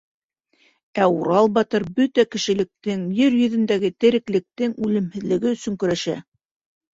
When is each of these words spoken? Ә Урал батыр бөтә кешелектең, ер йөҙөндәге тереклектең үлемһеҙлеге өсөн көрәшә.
Ә 1.01 1.03
Урал 1.17 1.49
батыр 1.57 1.85
бөтә 1.99 2.25
кешелектең, 2.35 3.03
ер 3.19 3.37
йөҙөндәге 3.41 3.93
тереклектең 4.05 4.75
үлемһеҙлеге 4.89 5.53
өсөн 5.59 5.77
көрәшә. 5.85 6.19